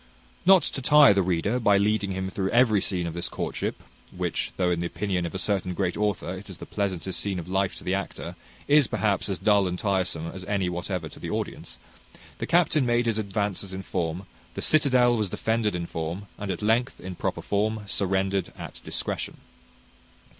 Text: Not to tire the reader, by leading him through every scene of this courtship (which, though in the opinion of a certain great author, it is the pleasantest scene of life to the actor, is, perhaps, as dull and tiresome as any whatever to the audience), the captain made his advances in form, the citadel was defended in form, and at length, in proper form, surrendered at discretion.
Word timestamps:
Not 0.47 0.63
to 0.63 0.81
tire 0.81 1.13
the 1.13 1.21
reader, 1.21 1.59
by 1.59 1.77
leading 1.77 2.09
him 2.13 2.31
through 2.31 2.49
every 2.49 2.81
scene 2.81 3.05
of 3.05 3.13
this 3.13 3.29
courtship 3.29 3.83
(which, 4.11 4.51
though 4.57 4.71
in 4.71 4.79
the 4.79 4.87
opinion 4.87 5.27
of 5.27 5.35
a 5.35 5.37
certain 5.37 5.75
great 5.75 5.95
author, 5.95 6.33
it 6.39 6.49
is 6.49 6.57
the 6.57 6.65
pleasantest 6.65 7.19
scene 7.19 7.37
of 7.37 7.47
life 7.47 7.75
to 7.75 7.83
the 7.83 7.93
actor, 7.93 8.35
is, 8.67 8.87
perhaps, 8.87 9.29
as 9.29 9.37
dull 9.37 9.67
and 9.67 9.77
tiresome 9.77 10.25
as 10.25 10.43
any 10.45 10.69
whatever 10.69 11.07
to 11.07 11.19
the 11.19 11.29
audience), 11.29 11.77
the 12.39 12.47
captain 12.47 12.83
made 12.83 13.05
his 13.05 13.19
advances 13.19 13.73
in 13.73 13.83
form, 13.83 14.25
the 14.55 14.61
citadel 14.63 15.15
was 15.15 15.29
defended 15.29 15.75
in 15.75 15.85
form, 15.85 16.25
and 16.39 16.49
at 16.49 16.63
length, 16.63 16.99
in 16.99 17.13
proper 17.13 17.43
form, 17.43 17.81
surrendered 17.85 18.51
at 18.57 18.81
discretion. 18.83 19.37